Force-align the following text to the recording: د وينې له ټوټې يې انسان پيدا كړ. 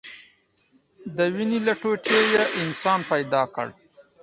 د 1.15 1.17
وينې 1.33 1.59
له 1.67 1.73
ټوټې 1.81 2.19
يې 2.31 2.43
انسان 2.61 2.99
پيدا 3.11 3.41
كړ. 3.55 3.67